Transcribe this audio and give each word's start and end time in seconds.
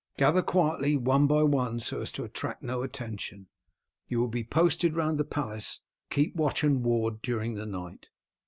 Gather 0.17 0.41
quietly 0.41 0.97
one 0.97 1.27
by 1.27 1.43
one 1.43 1.79
so 1.79 2.01
as 2.01 2.11
to 2.13 2.23
attract 2.23 2.63
no 2.63 2.81
attention. 2.81 3.49
You 4.07 4.19
will 4.19 4.29
be 4.29 4.43
posted 4.43 4.95
round 4.95 5.19
the 5.19 5.23
palace, 5.23 5.81
to 6.09 6.15
keep 6.15 6.35
watch 6.35 6.63
and 6.63 6.83
ward 6.83 7.21
during 7.21 7.53
the 7.53 7.67
night. 7.67 8.09